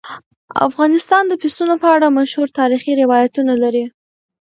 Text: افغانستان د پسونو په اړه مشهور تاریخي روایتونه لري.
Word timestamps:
افغانستان 0.67 1.23
د 1.27 1.33
پسونو 1.41 1.75
په 1.83 1.87
اړه 1.95 2.07
مشهور 2.19 2.47
تاریخي 2.59 2.91
روایتونه 3.01 3.53
لري. 3.63 3.85